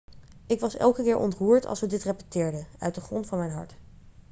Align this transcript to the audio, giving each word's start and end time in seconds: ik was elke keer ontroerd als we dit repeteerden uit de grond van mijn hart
ik 0.47 0.59
was 0.59 0.75
elke 0.77 1.03
keer 1.03 1.17
ontroerd 1.17 1.65
als 1.65 1.79
we 1.79 1.87
dit 1.87 2.03
repeteerden 2.03 2.67
uit 2.79 2.95
de 2.95 3.01
grond 3.01 3.27
van 3.27 3.37
mijn 3.37 3.51
hart 3.51 3.75